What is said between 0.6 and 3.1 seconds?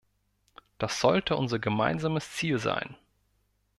Das sollte unser gemeinsames Ziel sein.